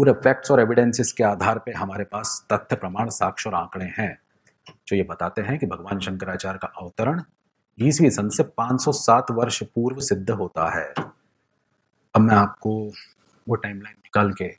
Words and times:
पूरे 0.00 0.12
फैक्ट्स 0.12 0.50
और 0.50 0.60
एविडेंसेस 0.60 1.12
के 1.12 1.24
आधार 1.24 1.58
पे 1.58 1.72
हमारे 1.72 2.04
पास 2.04 2.46
तथ्य, 2.52 2.76
प्रमाण, 2.76 3.08
साक्ष्य 3.08 3.50
और 3.50 3.54
आंकड़े 3.54 3.86
हैं। 3.86 4.18
जो 4.88 4.96
ये 4.96 5.02
बताते 5.02 5.42
हैं 5.42 5.58
कि 5.58 5.66
भगवान 5.66 6.00
शंकराचार्य 6.00 6.58
का 6.58 6.68
अवतरण 6.68 7.22
ईसवी 7.82 8.10
सन 8.10 8.28
से 8.28 8.42
507 8.42 9.30
वर्ष 9.30 9.62
पूर्व 9.62 10.00
सिद्ध 10.00 10.30
होता 10.30 10.78
है। 10.78 10.94
अब 12.14 12.18
मैं 12.18 12.34
आपको 12.34 12.92
वो 13.48 13.54
टाइमलाइन 13.54 13.96
निकाल 13.96 14.32
के 14.32 14.56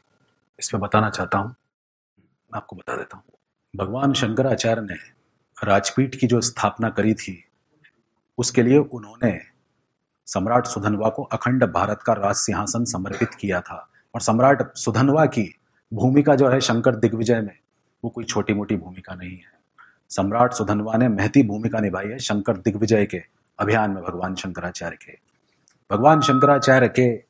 इसमें 0.59 0.81
बताना 0.81 1.09
चाहता 1.09 1.37
हूँ। 1.37 1.47
मैं 1.47 2.57
आपको 2.57 2.75
बता 2.75 2.95
देता 2.95 3.17
हूँ। 3.17 3.23
भगवान 3.75 4.13
शंकराचार्य 4.13 4.81
ने 4.81 4.95
राजपीठ 5.65 6.15
की 6.15 6.27
जो 6.27 6.41
स्थापना 6.41 6.89
करी 6.89 7.13
थी, 7.13 7.43
उसके 8.37 8.63
लिए 8.63 8.77
उन्होंने 8.77 9.41
सम्राट 10.25 10.65
सुधनवा 10.65 11.09
को 11.09 11.23
अखंड 11.23 11.63
भारत 11.63 11.99
का 12.05 12.13
राज 12.13 12.35
सिंहासन 12.35 12.85
समर्पित 12.85 13.33
किया 13.33 13.61
था। 13.61 13.87
और 14.15 14.21
सम्राट 14.21 14.75
सुधनवा 14.75 15.25
की 15.25 15.55
भूमिका 15.93 16.35
जो 16.35 16.49
है 16.49 16.61
शंकर 16.61 16.95
दिग्विजय 16.95 17.41
में, 17.41 17.59
वो 18.03 18.09
कोई 18.09 18.23
छोटी 18.23 18.53
मोटी 18.53 18.75
भूमिका 18.75 19.15
नहीं 19.15 19.37
है। 19.37 19.61
सम्राट 20.09 20.53
सुधनवा 20.53 20.97
ने 20.97 21.09
महती 21.09 21.43
भूमिका 21.43 21.79
निभाई 21.79 22.07
है 22.07 22.19
शंकर 22.19 22.57
दिग्विजय 22.57 23.05
के 23.05 23.23
अभियान 23.59 23.91
में 23.91 24.03
भगवान 24.03 24.35
शंकराचार्य 24.35 24.95
के। 24.95 25.17
भगवान 25.91 26.21
शंकराचार्य 26.21 26.87
के 26.87 27.23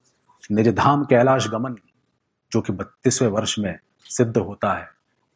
निज 0.52 0.68
धाम 0.76 1.06
कैलाश 1.06 1.48
गमन, 1.48 1.76
जो 2.52 2.62
कि 2.62 2.74
बत्तीसवें 2.74 3.30
वर्ष 3.30 3.60
में 3.60 3.80
सिद्ध 4.06 4.38
होता 4.38 4.74
है, 4.74 4.88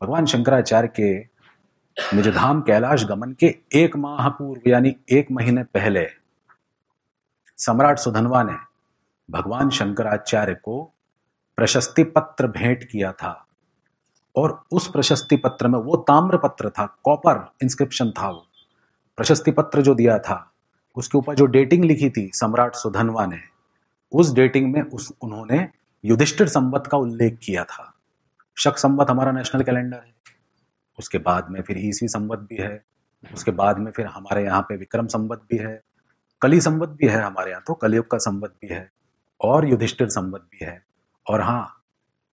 भगवान 0.01 0.25
शंकराचार्य 0.25 0.87
के 0.87 1.19
निज 2.15 2.27
धाम 2.27 2.61
कैलाश 2.61 3.05
गमन 3.05 3.31
के 3.31 3.57
एक 3.73 3.95
माह 3.95 4.29
पूर्व, 4.29 4.69
यानी 4.69 4.95
एक 5.11 5.31
महीने 5.31 5.63
पहले, 5.63 6.07
सम्राट 7.57 7.97
सुधनवा 7.97 8.43
ने 8.43 8.55
भगवान 9.31 9.69
शंकराचार्य 9.69 10.53
को 10.53 10.91
प्रशस्ति 11.57 12.03
पत्र 12.03 12.47
भेंट 12.47 12.83
किया 12.83 13.11
था। 13.11 13.47
और 14.35 14.63
उस 14.71 14.87
प्रशस्ति 14.87 15.37
पत्र 15.37 15.67
में 15.67 15.79
वो 15.79 15.95
ताम्र 15.95 16.37
पत्र 16.37 16.69
था, 16.69 16.85
कॉपर 17.03 17.51
इंस्क्रिप्शन 17.63 18.11
था 18.11 18.29
वो। 18.29 18.47
प्रशस्ति 19.17 19.51
पत्र 19.51 19.81
जो 19.81 19.95
दिया 19.95 20.19
था, 20.19 20.51
उसके 20.95 21.17
ऊपर 21.17 21.35
जो 21.35 21.45
डेटिंग 21.45 21.85
लिखी 21.85 22.09
थी 22.09 22.31
सम्राट 22.33 22.75
सुधनवा 22.75 23.25
ने, 23.25 23.39
उस 24.11 24.33
डेटिंग 24.33 24.73
में 24.73 24.81
उस, 24.81 25.13
उन्होंने 25.21 25.69
युधिष्ठिर 26.05 26.47
संबत 26.47 26.87
का 26.87 26.97
उल्लेख 26.97 27.39
किया 27.43 27.63
था। 27.63 27.93
शक 28.57 28.77
संवत 28.77 29.09
हमारा 29.09 29.31
नेशनल 29.31 29.63
कैलेंडर 29.63 29.97
है। 29.97 30.15
उसके 30.99 31.17
बाद 31.17 31.49
में 31.49 31.61
फिर 31.61 31.77
ईसवी 31.79 32.07
संवत 32.07 32.39
भी 32.39 32.55
है। 32.55 32.83
उसके 33.33 33.51
बाद 33.51 33.79
में 33.79 33.91
फिर 33.91 34.05
हमारे 34.05 34.43
यहाँ 34.43 34.61
पे 34.61 34.77
विक्रम 34.77 35.07
संवत 35.07 35.41
भी 35.51 35.57
है। 35.57 35.81
कली 36.41 36.61
संवत 36.61 36.89
भी 36.89 37.07
है 37.07 37.21
हमारे 37.21 37.51
यहाँ 37.51 37.63
तो 37.67 37.73
कलयुग 37.73 38.11
का 38.11 38.17
संवत 38.17 38.55
भी 38.61 38.67
है। 38.67 38.91
और 39.41 39.65
युधिष्ठिर 39.65 40.09
संवत 40.09 40.41
भी 40.41 40.65
है। 40.65 40.84
और 41.27 41.41
हाँ 41.41 41.81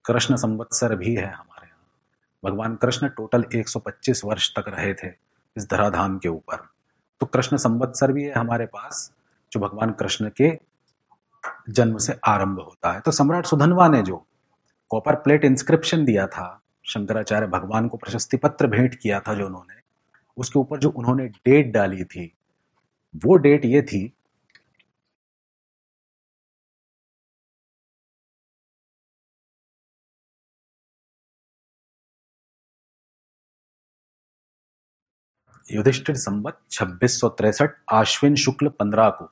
कृष्ण 0.04 0.36
संवत्सर 0.36 0.96
भी 0.96 1.14
है 1.14 1.32
हमारे 1.32 1.66
यहाँ। 1.66 2.50
भगवान 2.50 2.76
कृष्ण 2.76 3.08
टोटल 3.08 3.44
125 3.54 4.24
वर्ष 4.24 4.50
तक 4.58 4.64
रहे 4.68 4.94
थे 4.94 5.08
इस 5.56 5.70
धराधाम 5.70 6.18
के 6.18 6.28
ऊपर। 6.28 6.56
तो 7.20 7.26
कृष्ण 7.26 7.56
संवत्सर 7.56 8.12
भी 8.12 8.24
है 8.24 8.32
हमारे 8.32 8.66
पास, 8.66 9.12
जो 9.52 9.60
भगवान 9.60 9.90
कृष्ण 9.90 10.30
के 10.40 10.58
जन्म 11.68 11.98
से 11.98 12.18
आरंभ 12.26 12.60
होता 12.60 12.92
है। 12.92 13.00
तो 13.00 13.10
सम्राट 13.10 13.46
सुधनवा 13.46 13.88
ने 13.88 14.02
जो 14.02 14.26
कॉपर 14.90 15.14
प्लेट 15.14 15.44
इंस्क्रिप्शन 15.44 16.04
दिया 16.04 16.26
था, 16.26 16.60
शंकराचार्य 16.84 17.46
भगवान 17.46 17.88
को 17.88 17.96
प्रशस्ति 17.96 18.36
पत्र 18.36 18.66
भेंट 18.66 18.94
किया 18.94 19.20
था 19.20 19.34
जो 19.34 19.46
उन्होंने, 19.46 19.74
उसके 20.36 20.58
ऊपर 20.58 20.78
जो 20.78 20.90
उन्होंने 20.90 21.28
डेट 21.28 21.72
डाली 21.72 22.04
थी, 22.04 22.32
वो 23.26 23.36
डेट 23.36 23.64
ये 23.64 23.82
थी 23.82 24.12
युधिष्ठिर 35.70 36.16
संबत 36.16 36.58
छब्बीस 36.70 37.20
सौ 37.20 37.28
तिरसठ 37.28 37.74
आश्विन 37.92 38.34
शुक्ल 38.34 38.68
पंद्रह 38.68 39.08
को 39.10 39.24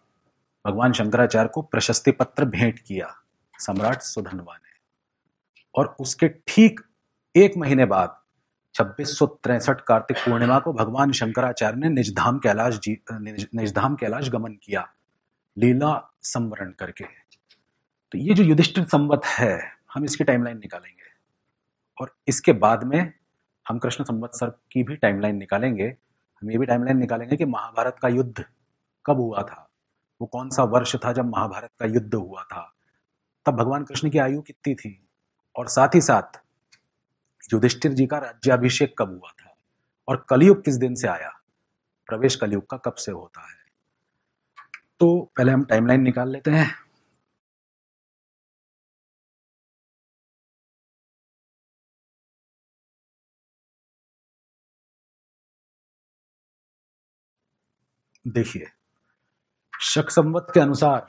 भगवान 0.65 0.93
शंकराचार्य 0.93 1.49
को 1.55 1.63
प्रशस्ति 1.63 2.13
पत्र 2.13 2.45
भेंट 2.45 2.79
किया। 2.79 3.15
सम्राट 3.59 4.01
सुधनवा 4.01 4.55
ने 4.55 4.79
और 5.75 5.97
उसके 6.01 6.29
ठीक 6.29 6.81
एक 7.35 7.57
महीने 7.57 7.85
बाद 7.85 8.17
छब्बीस 8.75 9.19
सौ 9.19 9.27
तिरसठ 9.27 9.81
कार्तिक 9.81 10.17
पूर्णिमा 10.17 10.59
को 10.59 10.73
भगवान 10.73 11.13
शंकराचार्य 11.13 11.77
ने 11.77 11.89
निजधाम 11.89 12.39
कैलाश 12.39 12.81
निजधाम 13.13 13.95
कैलाश 13.95 14.29
गमन 14.29 14.53
किया। 14.63 14.87
लीला 15.57 15.93
संवरण 16.23 16.71
करके। 16.71 17.05
तो 18.13 18.19
ये 18.19 18.35
जो 18.35 18.43
युधिष्ठिर 18.43 18.85
संवत 18.85 19.25
है, 19.25 19.59
हम 19.95 20.05
इसकी 20.05 20.25
टाइमलाइन 20.25 20.59
निकालेंगे। 20.59 21.09
और 22.01 22.15
इसके 22.29 22.53
बाद 22.53 22.85
में 22.85 23.13
हम 23.69 23.79
कृष्ण 23.79 24.05
संवत्सर 24.05 24.51
की 24.73 24.83
भी 24.83 24.97
टाइमलाइन 24.97 25.37
निकालेंगे। 25.37 25.97
हम 26.43 26.51
ये 26.51 26.59
भी 26.59 26.67
टाइमलाइन 26.67 26.99
निकालेंगे 26.99 27.37
कि 27.37 27.45
महाभारत 27.45 27.97
का 28.03 28.09
युद्ध 28.09 28.45
कब 29.07 29.17
हुआ 29.17 29.43
था? 29.43 29.71
वो 30.21 30.27
कौन 30.27 30.51
सा 30.51 30.63
वर्ष 30.65 30.97
था 30.97 31.13
जब 31.13 31.27
महाभारत 31.27 31.71
का 31.81 31.87
युद्ध 31.87 32.15
हुआ 32.15 32.43
था? 32.43 32.75
तब 33.47 33.53
भगवान 33.53 33.85
कृष्ण 33.85 34.11
की 34.11 34.19
आयु 34.19 34.43
कितनी 34.43 34.75
थी? 34.75 35.09
और 35.57 35.69
साथ 35.69 35.89
ही 35.95 36.01
साथ 36.01 36.41
युधिष्ठिर 37.53 37.93
जी 37.93 38.07
का 38.07 38.19
राज्याभिषेक 38.19 38.95
कब 38.99 39.09
हुआ 39.09 39.31
था? 39.31 39.57
और 40.09 40.27
कलयुग 40.29 40.65
किस 40.65 40.77
दिन 40.77 40.95
से 40.95 41.09
आया? 41.09 41.41
प्रवेश 42.07 42.37
कलयुग 42.37 42.67
का 42.67 42.77
कब 42.77 42.95
से 42.95 43.13
होता 43.13 43.41
है? 43.41 43.57
तो 45.01 45.33
पहले 45.37 45.53
हम 45.53 45.65
टाइमलाइन 45.65 46.01
निकाल 46.01 46.29
लेते 46.29 46.51
हैं। 46.51 46.90
देखिए 58.29 58.67
शक 59.81 60.11
संवत 60.11 60.47
के 60.55 60.61
अनुसार 60.61 61.07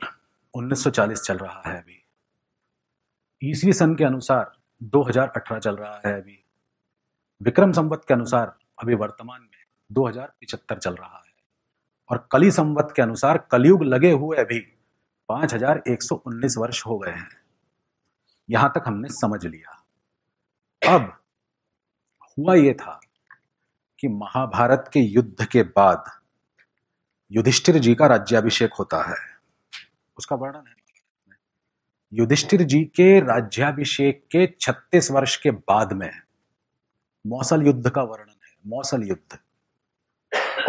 1940 0.54 1.22
चल 1.22 1.38
रहा 1.38 1.62
है 1.66 1.82
अभी। 1.82 2.06
ईसवी 3.44 3.74
सन 3.74 3.96
के 3.96 4.04
अनुसार 4.04 4.52
2018 4.84 5.60
चल 5.60 5.76
रहा 5.76 6.02
है 6.06 6.22
अभी। 6.22 6.46
विक्रम 7.42 7.72
संवत 7.72 8.06
के 8.08 8.14
अनुसार 8.14 8.58
अभी 8.82 8.96
वर्तमान 8.96 9.42
में 9.42 9.64
दो 9.92 10.12
चल 10.76 10.96
रहा 10.96 11.24
है। 11.28 11.34
और 12.10 12.30
कली 12.32 12.52
संवत 12.52 12.94
के 12.96 13.02
अनुसार 13.02 13.38
कलयुग 13.38 13.84
लगे 13.84 14.12
हुए 14.12 14.38
अभी 14.38 14.60
5119 15.30 16.58
वर्ष 16.58 16.86
हो 16.86 16.98
गए 17.00 17.12
हैं। 17.12 17.42
यहाँ 18.50 18.70
तक 18.70 18.84
हमने 18.88 19.08
समझ 19.10 19.46
लिया। 19.46 19.86
अब 20.96 21.24
हुआ 22.24 22.56
यह 22.56 22.74
था 22.74 23.00
कि 24.00 24.08
महाभारत 24.08 24.90
के 24.94 25.00
युद्ध 25.00 25.46
के 25.46 25.64
बाद 25.64 26.21
युधिष्ठिर 27.32 27.78
जी 27.78 27.96
का 27.96 28.08
राज्याभिषेक 28.08 28.74
होता 28.74 29.10
है। 29.10 29.16
उसका 30.18 30.36
वर्णन 30.36 30.64
है। 30.68 30.74
युधिष्ठिर 32.14 32.62
जी 32.62 32.84
के 32.84 33.20
राज्याभिषेक 33.20 34.24
के 34.32 34.56
36 34.62 35.12
वर्ष 35.12 35.38
के 35.38 35.52
बाद 35.52 35.94
में 35.94 36.22
मौसल 37.28 37.62
युद्ध 37.62 37.90
का 37.90 38.04
वर्णन 38.04 38.30
है। 38.30 38.58
मौसल 38.68 39.04
युद्ध। 39.04 39.38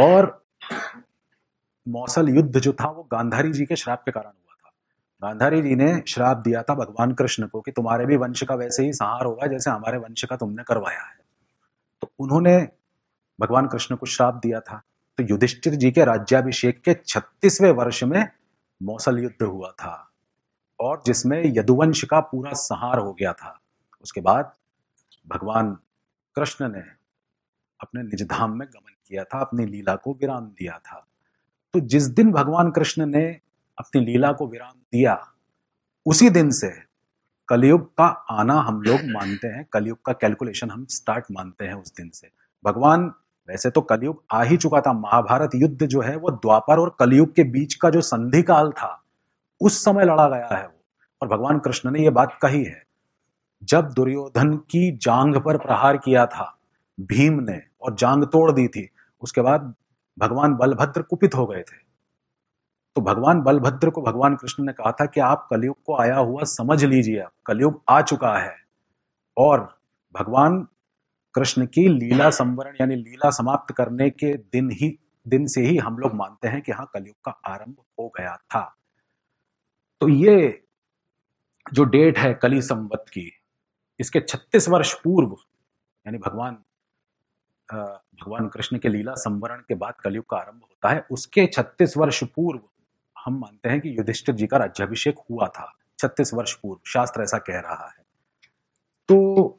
और 0.01 0.47
मौसल 1.89 2.29
युद्ध 2.29 2.61
जो 2.61 2.73
था, 2.73 2.91
वो 2.91 3.03
गांधारी 3.03 3.53
जी 3.53 3.67
के 3.67 3.77
श्राप 3.77 4.03
के 4.05 4.11
कारण 4.11 4.27
हुआ 4.27 4.55
था। 4.55 4.73
गांधारी 5.23 5.63
जी 5.63 5.75
ने 5.75 6.03
श्राप 6.09 6.37
दिया 6.37 6.63
था 6.63 6.75
भगवान 6.75 7.15
कृष्ण 7.15 7.47
को 7.47 7.61
कि 7.61 7.73
तुम्हारे 7.73 8.07
भी 8.07 8.17
वंश 8.17 8.43
का 8.43 8.55
वैसे 8.55 8.85
ही 8.85 8.93
संहार 8.93 9.25
होगा 9.25 9.47
जैसे 9.47 9.71
हमारे 9.71 9.99
वंश 9.99 10.25
का 10.25 10.37
तुमने 10.37 10.63
करवाया 10.63 11.03
है। 11.03 11.19
तो 12.01 12.13
उन्होंने 12.19 12.69
भगवान 13.41 13.69
कृष्ण 13.69 13.97
को 13.97 14.07
श्राप 14.07 14.35
दिया 14.35 14.61
था। 14.61 14.83
तो 15.23 15.29
युधिष्ठिर 15.29 15.75
जी 15.75 15.91
के 15.91 16.05
राज्याभिषेक 16.05 16.81
के 16.81 16.95
छत्तीसवें 17.07 17.71
वर्ष 17.71 18.05
में 18.05 18.29
मौसल 18.83 19.19
युद्ध 19.19 19.43
हुआ 19.43 19.71
था 19.71 20.13
और 20.81 21.03
जिसमें 21.07 21.43
यदुवंश 21.45 22.05
का 22.05 22.21
पूरा 22.21 22.53
संहार 22.53 22.99
हो 22.99 23.13
गया 23.13 23.33
था। 23.33 23.61
उसके 24.03 24.21
बाद 24.21 24.53
भगवान 25.29 25.79
कृष्ण 26.37 26.69
ने 26.69 26.83
अपने 27.81 28.03
निज 28.03 28.23
धाम 28.23 28.51
में 28.51 28.69
गमन 28.69 28.95
किया 29.09 29.25
था, 29.25 29.41
अपनी 29.41 29.67
लीला 29.67 29.97
को 29.97 30.15
विराम 30.15 30.47
दिया 30.47 30.79
था। 30.79 31.07
तो 31.73 31.81
जिस 31.81 32.03
दिन 32.03 32.33
भगवान 32.33 32.71
कृष्ण 32.71 33.07
ने 33.07 33.41
अपनी 33.79 34.05
लीला 34.05 34.33
को 34.33 34.47
विराम 34.47 34.75
दिया, 34.93 35.29
उसी 36.07 36.31
दिन 36.31 36.51
से 36.51 36.73
कलयुग 37.49 37.95
का 37.95 38.07
आना 38.07 38.55
हम 38.55 38.83
लोग 38.83 39.01
मानते 39.05 39.49
हैं, 39.49 39.65
कलयुग 39.73 40.03
का 40.05 40.13
कैलकुलेशन 40.13 40.71
हम 40.71 40.87
स्टार्ट 40.91 41.25
मानते 41.33 41.65
हैं 41.65 41.75
उस 41.75 41.95
दिन 41.95 42.11
से। 42.11 42.31
भगवान 42.65 43.15
वैसे 43.49 43.71
तो 43.71 43.81
कलयुग 43.81 44.23
आ 44.33 44.43
ही 44.43 44.57
चुका 44.57 44.81
था। 44.81 44.93
महाभारत 44.93 45.51
युद्ध 45.55 45.87
जो 45.87 46.01
है 46.01 46.17
वो 46.17 46.31
द्वापर 46.31 46.79
और 46.79 46.95
कलयुग 46.99 47.35
के 47.35 47.45
बीच 47.45 47.75
का 47.75 47.91
जो 47.91 48.01
संधि 48.01 48.43
काल 48.43 48.71
था, 48.71 48.99
उस 49.61 49.85
समय 49.85 50.05
लड़ा 50.05 50.29
गया 50.29 50.57
है 50.57 50.67
वो। 50.67 50.81
और 51.23 51.29
भगवान 51.29 51.59
कृष्ण 51.59 51.91
ने 51.91 52.03
यह 52.03 52.11
बात 52.11 52.39
कही 52.43 52.65
है, 52.65 52.83
जब 53.63 53.93
दुर्योधन 53.93 54.55
की 54.71 54.91
जांग 54.97 55.37
पर 55.37 55.57
प्रहार 55.57 55.97
किया 55.97 56.27
था, 56.27 56.57
भीम 56.99 57.41
ने, 57.41 57.61
और 57.83 57.95
जांग 57.95 58.25
तोड़ 58.25 58.51
दी 58.53 58.67
थी, 58.69 58.89
उसके 59.23 59.41
बाद 59.41 59.75
भगवान 60.19 60.55
बलभद्र 60.55 61.03
कुपित 61.03 61.35
हो 61.35 61.47
गए 61.47 61.61
थे। 61.61 61.81
तो 62.97 63.01
भगवान 63.01 63.41
बलभद्र 63.41 63.91
को 63.91 64.03
भगवान 64.03 64.35
कृष्ण 64.37 64.65
ने 64.65 64.73
कहा 64.73 64.93
था 64.93 65.05
कि 65.07 65.21
आप 65.21 65.47
कलयुग 65.51 65.77
को 65.87 65.97
आया 65.97 66.17
हुआ 66.17 66.43
समझ 66.45 66.85
लीजिए 66.85 67.21
आप 67.21 67.33
कलयुग 67.47 67.81
आ 67.89 68.01
चुका 68.03 68.37
है। 68.39 68.55
और 69.37 69.61
भगवान 70.15 70.67
कृष्ण 71.35 71.67
की 71.67 71.89
लीला 71.89 72.31
संवरण 72.31 72.77
यानी 72.81 72.97
लीला 72.97 73.31
समाप्त 73.31 73.75
करने 73.75 74.11
के 74.11 74.35
दिन 74.35 74.71
ही, 74.71 74.99
दिन 75.27 75.47
से 75.47 75.61
ही 75.61 75.77
हम 75.77 75.99
लोग 75.99 76.15
मानते 76.15 76.49
हैं 76.49 76.61
कि 76.63 76.73
हाँ 76.73 76.91
कलयुग 76.95 77.17
का 77.25 77.31
आरंभ 77.31 77.77
हो 77.99 78.09
गया 78.09 78.37
था। 78.37 78.77
तो 80.01 80.09
ये 80.09 80.65
जो 81.73 81.85
डेट 81.85 82.19
है 82.19 82.35
कली 82.35 82.63
संवत 82.63 83.05
की, 83.09 83.31
इसके 84.01 84.21
36 84.21 84.69
वर्ष 84.69 84.95
पूर्व, 84.95 85.37
यानी 86.07 86.19
भगवान 86.19 86.59
भगवान 87.69 88.49
कृष्ण 88.49 88.79
के 88.79 88.89
लीला 88.89 89.15
संवरण 89.15 89.61
के 89.69 89.75
बाद 89.75 89.95
कलयुग 89.95 90.25
का 90.31 90.37
आरंभ 90.37 90.61
होता 90.63 90.89
है, 90.89 91.07
उसके 91.11 91.47
36 91.47 91.97
वर्ष 91.97 92.25
पूर्व 92.25 92.61
हम 93.25 93.39
मानते 93.39 93.69
हैं 93.69 93.81
कि 93.81 93.99
युधिष्ठिर 93.99 94.35
जी 94.35 94.47
का 94.47 94.57
राज्याभिषेक 94.57 95.19
हुआ 95.31 95.47
था 95.49 95.73
36 95.99 96.35
वर्ष 96.35 96.55
पूर्व, 96.55 96.81
शास्त्र 96.87 97.23
ऐसा 97.23 97.39
कह 97.39 97.59
रहा 97.61 97.87
है। 97.87 98.05
तो 99.09 99.59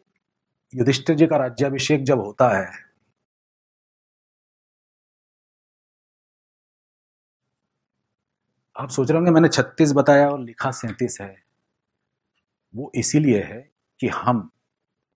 युधिष्ठिर 0.73 1.15
जी 1.15 1.27
का 1.27 1.37
राज्याभिषेक 1.37 2.03
जब 2.03 2.19
होता 2.19 2.49
है, 2.49 2.71
आप 8.75 8.89
सोच 8.89 9.09
रहे 9.09 9.17
होंगे, 9.17 9.31
मैंने 9.31 9.47
36 9.47 9.91
बताया 9.93 10.29
और 10.29 10.39
लिखा 10.39 10.71
सैंतीस 10.71 11.17
है। 11.21 11.35
वो 12.75 12.91
इसीलिए 12.95 13.41
है 13.43 13.71
कि 13.99 14.07
हम 14.07 14.49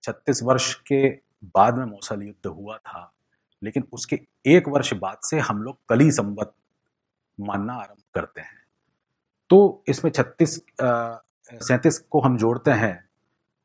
36 0.04 0.44
वर्ष 0.44 0.74
के 0.88 1.08
बाद 1.46 1.78
में 1.78 1.86
मौसल 1.86 2.22
युद्ध 2.24 2.46
हुआ 2.48 2.78
था, 2.78 3.14
लेकिन 3.62 3.88
उसके 3.94 4.20
एक 4.46 4.68
वर्ष 4.68 4.94
बाद 4.94 5.18
से 5.24 5.40
हम 5.40 5.62
लोग 5.64 5.78
कली 5.90 6.12
संवत 6.12 6.54
मानना 7.40 7.74
आरंभ 7.74 8.04
करते 8.16 8.42
हैं। 8.42 8.62
तो 9.50 9.84
इसमें 9.88 10.12
छत्तीस 10.12 10.60
सैंतीस 10.82 12.00
को 12.00 12.20
हम 12.22 12.38
जोड़ते 12.38 12.72
हैं। 12.72 13.07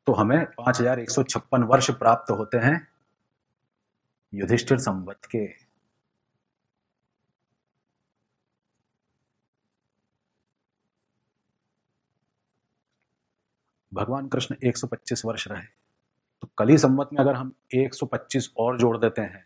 तो 0.07 0.13
हमें 0.13 0.45
पाँच 0.47 0.79
हज़ार 0.79 0.99
एक 0.99 1.09
सौ 1.09 1.23
छप्पन 1.23 1.63
वर्ष 1.63 1.89
प्राप्त 1.91 2.31
होते 2.31 2.57
हैं 2.57 2.75
युधिष्ठिर 4.33 4.77
संवत 4.77 5.25
के। 5.25 5.45
भगवान 13.91 14.27
कृष्ण 14.27 14.55
125 14.63 15.25
वर्ष 15.25 15.47
रहे। 15.47 15.63
तो 16.41 16.47
कली 16.57 16.77
संवत 16.77 17.09
में 17.13 17.19
अगर 17.19 17.35
हम 17.35 17.53
125 17.75 18.49
और 18.57 18.77
जोड़ 18.79 18.97
देते 18.97 19.21
हैं 19.21 19.45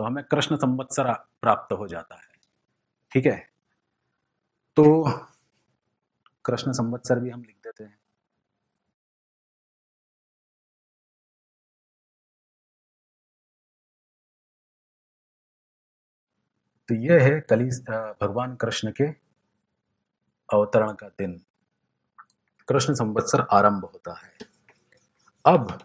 तो 0.00 0.04
हमें 0.04 0.22
कृष्ण 0.24 0.56
संवत्सर 0.56 1.12
प्राप्त 1.42 1.72
हो 1.72 1.86
जाता 1.88 2.16
है। 2.16 2.28
ठीक 3.12 3.26
है? 3.26 3.36
तो 4.76 4.84
कृष्ण 6.44 6.72
संवत्सर 6.72 7.20
भी 7.20 7.30
हम 7.30 7.42
लिख 7.42 7.56
तो 16.88 16.94
यह 16.96 17.22
है 17.22 17.40
कली 17.50 17.64
भगवान 18.22 18.54
कृष्ण 18.56 18.90
के 18.90 19.04
अवतरण 20.48 20.92
का 20.92 21.08
दिन। 21.08 21.40
कृष्ण 22.68 22.94
संवत्सर 22.94 23.40
आरंभ 23.52 23.84
होता 23.84 24.14
है। 24.16 24.46
अब 25.44 25.78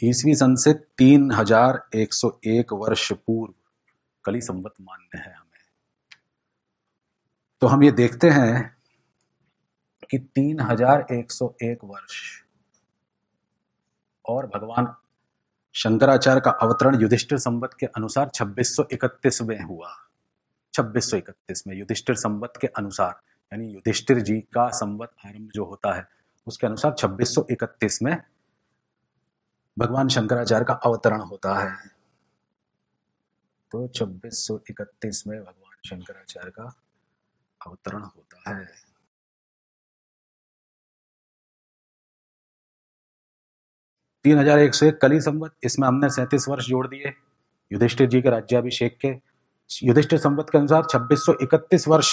ईसवी 0.00 0.34
सन 0.34 0.54
से 0.56 0.72
तीन 0.98 1.30
हज़ार 1.32 1.80
एक 1.94 2.14
सौ 2.14 2.30
एक 2.46 2.72
वर्ष 2.72 3.10
पूर्व 3.12 3.52
कली 4.24 4.40
संवत 4.40 4.74
मान्य 4.80 5.18
है 5.18 5.32
हमें। 5.32 5.60
तो 7.62 7.66
हम 7.66 7.84
ये 7.84 7.90
देखते 7.92 8.30
हैं 8.30 8.76
कि 10.10 10.18
तीन 10.18 10.60
हज़ार 10.60 11.06
एक 11.12 11.32
सौ 11.32 11.54
एक 11.62 11.84
वर्ष 11.84 12.20
और 14.24 14.46
भगवान 14.46 14.94
शंकराचार्य 15.74 16.40
का 16.40 16.50
अवतरण 16.50 17.00
युधिष्ठिर 17.00 17.38
संवत 17.38 17.70
के 17.80 17.86
अनुसार 17.86 18.30
छब्बीस 18.34 18.76
सौ 18.76 18.84
इकतीस 18.92 19.42
में 19.42 19.60
हुआ। 19.60 19.96
छब्बीस 20.74 21.10
सौ 21.10 21.16
इकतीस 21.16 21.66
में 21.66 21.76
युधिष्ठिर 21.76 22.16
संवत 22.16 22.52
के 22.60 22.66
अनुसार, 22.66 23.10
यानी 23.52 23.68
युधिष्ठिर 23.68 24.20
जी 24.20 24.40
का 24.40 24.68
संवत 24.68 25.12
आरंभ 25.26 25.50
जो 25.54 25.64
होता 25.64 25.94
है, 25.94 26.08
उसके 26.46 26.66
अनुसार 26.66 26.94
छब्बीस 26.98 27.34
सौ 27.34 27.46
इकतीस 27.50 28.02
में 28.02 28.22
भगवान 29.78 30.08
शंकराचार्य 30.08 30.64
का 30.64 30.74
अवतरण 30.74 31.20
होता 31.20 31.58
है। 31.58 31.76
तो 33.72 33.88
छब्बीस 33.88 34.46
सौ 34.46 34.60
इकतीस 34.70 35.26
में 35.26 35.40
भगवान 35.40 35.76
शंकराचार्य 35.86 36.50
का 36.50 36.76
अवतरण 37.66 38.02
होता 38.02 38.50
है। 38.50 38.93
तीन 44.24 44.38
हज़ार 44.38 44.58
एक 44.58 44.74
सौ 44.74 44.86
एक 44.86 45.00
कली 45.00 45.20
संवत, 45.20 45.52
इसमें 45.64 45.86
हमने 45.88 46.08
सैंतीस 46.10 46.48
वर्ष 46.48 46.66
जोड़ 46.66 46.86
दिए, 46.86 47.12
युधिष्ठिर 47.70 48.08
जी 48.08 48.20
के 48.22 48.30
राज्याभिषेक 48.30 48.96
के। 49.00 49.08
युधिष्ठिर 49.70 50.18
संवत 50.18 50.50
के 50.50 50.58
अनुसार 50.58 50.84
2631 50.84 51.86
वर्ष 51.88 52.12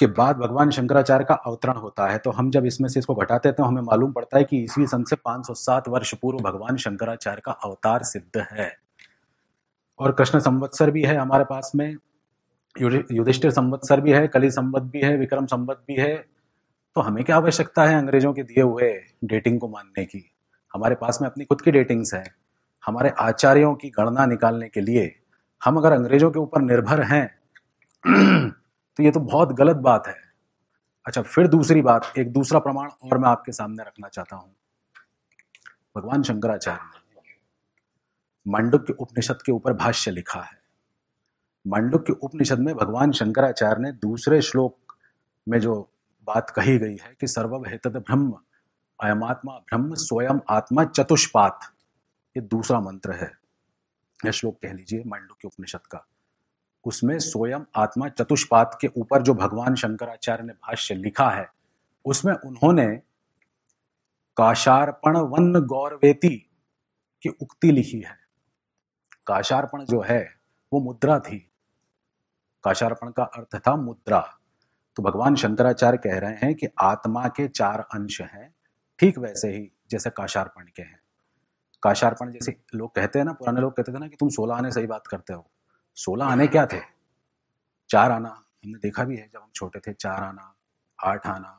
के 0.00 0.06
बाद 0.08 0.36
भगवान 0.36 0.70
शंकराचार्य 0.70 1.24
का 1.24 1.34
अवतरण 1.36 1.76
होता 1.76 2.06
है। 2.08 2.18
तो 2.18 2.30
हम 2.30 2.50
जब 2.50 2.66
इसमें 2.66 2.88
से 2.88 2.98
इसको 3.00 3.14
घटाते 3.14 3.48
हैं 3.48 3.56
तो 3.56 3.64
हमें 3.64 3.82
मालूम 3.82 4.12
पड़ता 4.12 4.38
है 4.38 4.44
कि 4.44 4.62
ईसवी 4.64 4.86
सन 4.86 5.04
से 5.04 5.16
507 5.18 5.88
वर्ष 5.88 6.14
पूर्व 6.14 6.38
भगवान 6.40 6.76
शंकराचार्य 6.76 7.42
का 7.44 7.52
अवतार 7.64 8.02
सिद्ध 8.04 8.46
है। 8.52 8.70
और 9.98 10.12
कृष्ण 10.12 10.38
संवत्सर 10.40 10.90
भी 10.90 11.02
है 11.02 11.16
हमारे 11.16 11.44
पास 11.44 11.72
में 11.74 11.94
युधिष्ठिर 12.76 13.50
संवत्सर 13.50 14.00
भी 14.00 14.12
है, 14.12 14.26
कली 14.28 14.50
संवत 14.50 14.82
भी 14.82 15.00
है, 15.00 15.16
विक्रम 15.16 15.46
संवत 15.46 15.82
भी 15.88 15.96
है। 15.96 16.16
तो 16.96 17.00
हमें 17.00 17.24
क्या 17.24 17.36
आवश्यकता 17.36 17.84
है 17.84 17.96
अंग्रेज़ों 17.98 18.32
के 18.32 18.42
दिए 18.42 18.62
हुए 18.62 18.92
डेटिंग 19.24 19.60
को 19.60 19.68
मानने 19.68 20.04
की? 20.04 20.24
हमारे 20.74 20.94
पास 20.94 21.18
में 21.22 21.28
अपनी 21.28 21.44
खुद 21.44 21.60
की 21.60 21.70
डेटिंग्स 21.70 22.14
है। 22.14 22.24
हमारे 22.86 23.10
आचार्यों 23.10 23.74
की 23.74 23.90
गणना 23.90 24.26
निकालने 24.26 24.68
के 24.68 24.80
लिए 24.80 25.20
हम 25.64 25.76
अगर 25.76 25.92
अंग्रेज़ों 25.92 26.30
के 26.30 26.38
ऊपर 26.38 26.62
निर्भर 26.62 27.02
हैं 27.02 27.26
तो 28.96 29.02
ये 29.02 29.10
तो 29.10 29.20
बहुत 29.20 29.52
गलत 29.52 29.76
बात 29.76 30.06
है। 30.06 30.14
अच्छा 31.06 31.22
फिर 31.22 31.46
दूसरी 31.46 31.82
बात, 31.82 32.12
एक 32.18 32.32
दूसरा 32.32 32.58
प्रमाण 32.58 32.88
और 33.12 33.18
मैं 33.18 33.28
आपके 33.28 33.52
सामने 33.52 33.82
रखना 33.82 34.08
चाहता 34.08 34.36
हूँ। 34.36 34.56
भगवान 35.96 36.22
शंकराचार्य 36.22 36.80
ने 36.82 37.32
मंडुक 38.46 38.86
उपनिषद 38.98 39.42
के 39.46 39.52
ऊपर 39.52 39.72
भाष्य 39.72 40.10
लिखा 40.10 40.40
है। 40.40 40.58
मंडुक 41.66 42.06
के 42.06 42.12
उपनिषद 42.12 42.58
में 42.58 42.74
भगवान 42.74 43.12
शंकराचार्य 43.12 43.82
ने 43.82 43.92
दूसरे 43.92 44.42
श्लोक 44.42 44.96
में 45.48 45.60
जो 45.60 45.92
बात 46.28 46.50
कही 46.50 46.78
गई 46.78 46.96
है 46.96 47.16
कि 47.20 47.26
सर्वभेत 47.26 47.86
ब्रह्म 47.86 48.34
अयमात्मा 49.02 49.52
ब्रह्म 49.52 49.94
स्वयं 49.94 50.38
आत्मा 50.48 50.84
चतुष्पात। 50.84 51.60
ये 52.36 52.40
दूसरा 52.40 52.80
मंत्र 52.80 53.12
है। 53.12 53.38
यह 54.24 54.30
श्लोक 54.30 54.58
कह 54.62 54.72
लीजिए 54.72 55.02
मंडू 55.06 55.34
के 55.34 55.48
उपनिषद 55.48 55.80
का। 55.80 56.06
उसमें 56.84 57.18
स्वयं 57.18 57.60
आत्मा 57.76 58.08
चतुष्पात 58.08 58.78
के 58.80 58.86
ऊपर 58.86 59.22
जो 59.22 59.34
भगवान 59.34 59.74
शंकराचार्य 59.74 60.42
ने 60.42 60.52
भाष्य 60.52 60.94
लिखा 60.94 61.30
है, 61.30 61.50
उसमें 62.04 62.34
उन्होंने 62.34 62.96
काशार्पण 64.36 65.16
वन 65.16 65.54
गौरवेती 65.54 66.50
की 67.22 67.28
उक्ति 67.28 67.72
लिखी 67.72 68.00
है। 68.00 68.18
काशार्पण 69.26 69.84
जो 69.84 70.02
है, 70.02 70.34
वो 70.72 70.80
मुद्रा 70.80 71.18
थी। 71.18 71.50
काशार्पण 72.64 73.10
का 73.10 73.24
अर्थ 73.24 73.56
था 73.56 73.76
मुद्रा। 73.76 74.38
तो 74.96 75.02
भगवान 75.02 75.34
शंकराचार्य 75.34 75.98
कह 75.98 76.18
रहे 76.18 76.34
हैं 76.34 76.54
कि 76.54 76.66
आत्मा 76.80 77.28
के 77.28 77.48
चार 77.48 77.80
अंश 77.80 78.20
हैं 78.20 78.54
ठीक 79.00 79.18
वैसे 79.18 79.48
ही, 79.48 79.70
जैसे 79.90 80.10
काशार्पण 80.10 80.64
के 80.76 80.82
हैं। 80.82 80.98
काशार्पण 81.82 82.30
जैसे 82.32 82.56
लोग 82.74 82.94
कहते 82.94 83.18
हैं 83.18 83.26
ना, 83.26 83.32
पुराने 83.32 83.60
लोग 83.60 83.76
कहते 83.76 83.92
थे 83.92 83.98
ना 83.98 84.08
कि 84.08 84.16
तुम 84.16 84.28
सोलह 84.28 84.54
आने 84.54 84.70
सही 84.72 84.86
बात 84.86 85.06
करते 85.06 85.32
हो। 85.32 85.46
सोलह 85.94 86.24
आने 86.24 86.46
क्या 86.46 86.66
थे? 86.66 86.80
चार 87.90 88.10
आना, 88.10 88.28
हमने 88.64 88.78
देखा 88.78 89.04
भी 89.04 89.16
है 89.16 89.28
जब 89.32 89.38
हम 89.38 89.48
छोटे 89.54 89.78
थे, 89.78 89.92
चार 89.92 90.22
आना, 90.22 90.54
आठ 90.98 91.26
आना, 91.26 91.56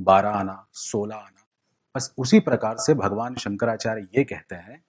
बारह 0.00 0.30
आना, 0.30 0.66
सोलह 0.72 1.16
आना। 1.16 1.44
बस 1.94 2.14
उसी 2.18 2.40
प्रकार 2.40 2.76
से 2.76 2.94
भगवान 2.94 3.34
शंकराचार्य 3.34 4.06
ये 4.18 4.24
कहते 4.24 4.54
हैं, 4.54 4.82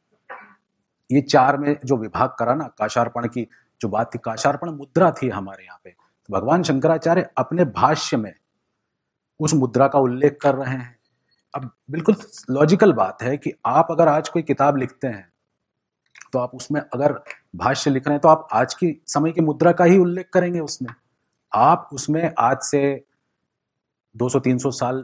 ये 1.09 1.21
चार 1.21 1.57
में 1.57 1.75
जो 1.85 1.97
विभाग 1.97 2.35
करा 2.39 2.53
ना, 2.53 2.67
काशार्पण 2.67 3.27
की 3.27 3.47
जो 3.81 3.89
बात 3.89 4.13
थी, 4.15 4.19
काशार्पण 4.19 4.69
मुद्रा 4.69 5.11
थी 5.11 5.29
हमारे 5.29 5.63
यहाँ 5.63 5.79
पे। 5.83 5.89
तो 5.89 6.33
भगवान 6.33 6.63
शंकराचार्य 6.63 7.29
अपने 7.37 7.65
भाष्य 7.65 8.17
में 8.17 8.33
उस 9.39 9.53
मुद्रा 9.53 9.87
का 9.87 9.99
उल्लेख 9.99 10.37
कर 10.41 10.55
रहे 10.55 10.75
हैं। 10.75 10.98
अब 11.53 11.69
बिल्कुल 11.91 12.15
लॉजिकल 12.49 12.93
बात 12.93 13.21
है 13.23 13.35
कि 13.37 13.51
आप 13.65 13.87
अगर 13.91 14.07
आज 14.07 14.29
कोई 14.29 14.41
किताब 14.41 14.77
लिखते 14.77 15.07
हैं 15.07 15.27
तो 16.33 16.39
आप 16.39 16.51
उसमें 16.55 16.79
अगर 16.81 17.13
भाष्य 17.55 17.91
लिख 17.91 18.07
रहे 18.07 18.13
हैं 18.13 18.21
तो 18.21 18.29
आप 18.29 18.47
आज 18.53 18.73
की 18.73 19.01
समय 19.07 19.31
की 19.31 19.41
मुद्रा 19.41 19.71
का 19.71 19.83
ही 19.83 19.97
उल्लेख 19.97 20.29
करेंगे 20.33 20.59
उसमें। 20.59 20.93
आप 21.51 21.89
उसमें 21.93 22.31
आज 22.39 22.57
से 22.61 22.81
200-300 24.15 24.71
साल 24.71 25.01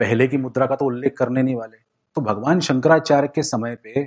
पहले 0.00 0.26
की 0.28 0.36
मुद्रा 0.36 0.66
का 0.66 0.76
तो 0.76 0.84
उल्लेख 0.84 1.16
करने 1.18 1.42
नहीं 1.42 1.54
वाले। 1.54 1.76
तो 2.16 2.20
भगवान 2.20 2.60
शंकराचार्य 2.60 3.28
के 3.28 3.42
समय 3.42 3.74
पे 3.74 4.04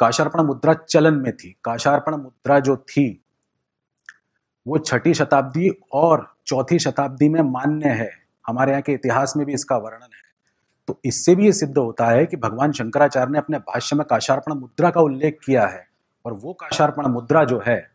काशार्पण 0.00 0.42
मुद्रा 0.42 0.74
चलन 0.74 1.14
में 1.14 1.32
थी। 1.32 1.54
काशार्पण 1.64 2.16
मुद्रा 2.16 2.58
जो 2.60 2.76
थी, 2.76 3.24
वो 4.66 4.78
छठी 4.78 5.14
शताब्दी 5.14 5.70
और 5.92 6.26
चौथी 6.46 6.78
शताब्दी 6.78 7.28
में 7.28 7.40
मान्य 7.42 7.88
है। 7.90 8.10
हमारे 8.44 8.72
यहाँ 8.72 8.82
के 8.82 8.92
इतिहास 8.92 9.34
में 9.36 9.44
भी 9.46 9.54
इसका 9.54 9.76
वर्णन 9.76 10.08
है। 10.14 10.26
तो 10.88 11.00
इससे 11.04 11.34
भी 11.34 11.44
ये 11.44 11.52
सिद्ध 11.52 11.76
होता 11.78 12.06
है 12.06 12.26
कि 12.26 12.36
भगवान 12.36 12.72
शंकराचार्य 12.72 13.32
ने 13.32 13.38
अपने 13.38 13.58
भाष्य 13.58 13.96
में 13.96 14.04
काशार्पण 14.06 14.52
मुद्रा 14.52 14.90
का 14.90 15.00
उल्लेख 15.00 15.38
किया 15.44 15.66
है। 15.66 15.86
और 16.24 16.32
वो 16.32 16.52
काशार्पण 16.52 17.06
मुद्रा 17.06 17.44
जो 17.44 17.62
है, 17.66 17.90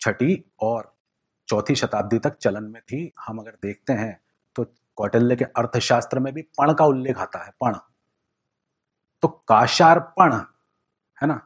छठी 0.00 0.44
और 0.60 0.92
चौथी 1.48 1.74
शताब्दी 1.74 2.18
तक 2.18 2.36
चलन 2.36 2.64
में 2.64 2.80
थी। 2.82 3.12
हम 3.20 3.38
अगर 3.38 3.56
देखते 3.62 3.92
हैं 3.92 4.20
तो 4.56 4.64
कौटिल्य 4.96 5.36
के 5.36 5.44
अर्थशास्त्र 5.44 6.18
में 6.18 6.32
भी 6.34 6.42
पण 6.42 6.72
का 6.74 6.84
उल्लेख 6.84 7.18
आता 7.18 7.44
है, 7.44 7.50
पण। 7.60 7.74
तो 9.22 9.28
काशार्पण, 9.48 10.34
है 11.18 11.26
ना? 11.26 11.40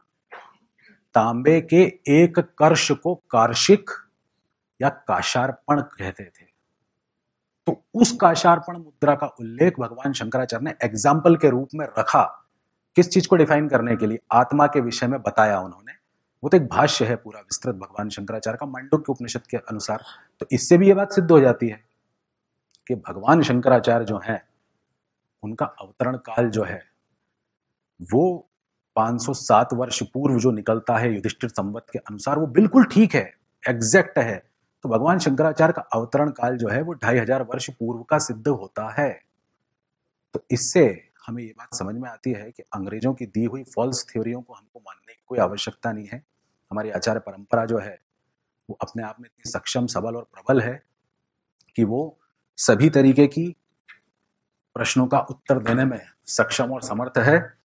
तांबे 1.15 1.59
के 1.61 1.83
एक 2.07 2.39
कर्ष 2.39 2.91
को 2.91 3.15
कार्शिक 3.15 3.89
या 4.81 4.89
काशार्पण 4.89 5.81
कहते 5.81 6.23
थे। 6.25 6.50
तो 7.71 8.01
उस 8.01 8.11
काशार्पण 8.11 8.77
मुद्रा 8.77 9.15
का 9.15 9.27
उल्लेख 9.27 9.79
भगवान 9.79 10.13
शंकराचार्य 10.13 10.65
ने 10.65 10.73
एग्ज़ाम्पल 10.83 11.35
के 11.35 11.49
रूप 11.49 11.69
में 11.75 11.85
रखा 11.99 12.23
किस 12.95 13.09
चीज़ 13.09 13.27
को 13.27 13.35
डिफाइन 13.35 13.67
करने 13.67 13.95
के 13.95 14.07
लिए? 14.07 14.19
आत्मा 14.31 14.67
के 14.67 14.81
विषय 14.81 15.07
में 15.07 15.21
बताया 15.21 15.59
उन्होंने। 15.59 15.91
वो 16.43 16.49
तो 16.49 16.57
एक 16.57 16.67
भाष्य 16.67 17.05
है 17.05 17.15
पूरा 17.15 17.39
विस्तृत 17.39 17.75
भगवान 17.75 18.09
शंकराचार्य 18.09 18.57
का 18.57 18.65
मंडुक 18.65 19.05
के 19.05 19.11
उपनिषद 19.11 19.41
के 19.41 19.57
अनुसार। 19.57 20.03
तो 20.39 20.45
इससे 20.51 20.77
भी 20.77 20.87
ये 20.87 20.93
बात 20.93 21.11
सिद्ध 21.11 21.31
हो 21.31 21.39
जाती 21.39 21.67
है 21.67 21.83
कि 22.87 22.95
भगवान 22.95 23.41
शंकराचार्य 23.41 24.05
जो 24.05 24.21
है, 24.23 24.43
उनका 25.43 25.65
अवतरण 25.65 26.17
काल 26.17 26.49
जो 26.49 26.63
है, 26.63 26.83
वो 28.13 28.49
507 28.95 29.73
वर्ष 29.73 30.03
पूर्व 30.03 30.39
जो 30.39 30.51
निकलता 30.51 30.97
है 30.97 31.15
युधिष्ठिर 31.15 31.49
संवत 31.49 31.85
के 31.93 31.99
अनुसार, 31.99 32.39
वो 32.39 32.47
बिल्कुल 32.47 32.83
ठीक 32.83 33.15
है 33.15 33.33
एग्जैक्ट 33.69 34.19
है। 34.19 34.50
तो 34.83 34.89
भगवान 34.89 35.19
शंकराचार्य 35.19 35.73
का 35.73 35.81
अवतरण 35.93 36.29
काल 36.29 36.57
जो 36.57 36.69
है 36.69 36.81
वो 36.81 36.93
ढाई 36.93 37.17
हज़ार 37.17 37.43
वर्ष 37.43 37.69
पूर्व 37.69 38.01
का 38.03 38.17
सिद्ध 38.19 38.47
होता 38.47 38.89
है। 38.99 39.11
तो 40.35 40.43
इससे 40.51 40.85
हमें 41.27 41.43
ये 41.43 41.53
बात 41.57 41.73
समझ 41.73 41.95
में 41.95 42.09
आती 42.09 42.31
है 42.31 42.49
कि 42.51 42.63
अंग्रेज़ों 42.75 43.13
की 43.13 43.25
दी 43.25 43.43
हुई 43.45 43.63
फॉल्स 43.63 44.05
थ्योरियों 44.11 44.41
को 44.41 44.53
हमको 44.53 44.79
मानने 44.79 45.13
की 45.13 45.21
कोई 45.27 45.39
आवश्यकता 45.39 45.91
नहीं 45.91 46.07
है। 46.07 46.23
हमारी 46.71 46.89
आचार्य 46.89 47.19
परंपरा 47.19 47.65
जो 47.65 47.77
है, 47.77 47.99
वो 48.69 48.77
अपने 48.81 49.03
आप 49.03 49.19
में 49.19 49.27
इतनी 49.27 49.51
सक्षम, 49.51 49.87
सबल 49.87 50.15
और 50.15 50.23
प्रबल 50.23 50.61
है 50.61 50.81
कि 51.75 51.83
वो 51.83 52.17
सभी 52.57 52.89
तरीके 52.89 53.27
की 53.27 53.47
प्रश्नों 54.75 55.07
का 55.07 55.19
उत्तर 55.19 55.59
देने 55.59 55.85
में 55.85 55.99
सक्षम 56.27 56.71
और 56.71 56.81
समर्थ 56.81 57.17
है। 57.17 57.53